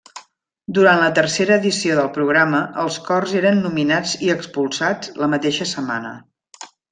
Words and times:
Durant 0.75 1.01
la 1.01 1.09
tercera 1.19 1.57
edició 1.63 1.97
del 1.99 2.09
programa, 2.15 2.61
els 2.85 2.97
cors 3.09 3.35
eren 3.43 3.61
nominats 3.67 4.15
i 4.29 4.33
expulsats 4.39 5.13
la 5.25 5.31
mateixa 5.35 5.69
setmana. 5.75 6.17